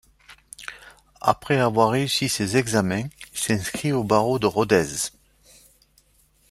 Après 1.21 1.59
avoir 1.59 1.89
réussi 1.91 2.27
ses 2.27 2.57
examens, 2.57 3.03
il 3.33 3.37
s’inscrit 3.37 3.91
au 3.93 4.03
barreau 4.03 4.39
de 4.39 4.47
Rodez. 4.47 5.11